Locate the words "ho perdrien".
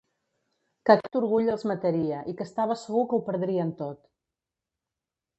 3.19-3.75